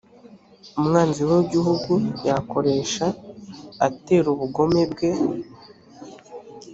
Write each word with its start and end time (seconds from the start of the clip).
umwanzi 0.79 1.21
w’lgihugu 1.29 1.93
yakoresha 2.29 3.05
atera 3.87 4.27
ubugome 4.33 4.81
bwe‽ 4.91 5.09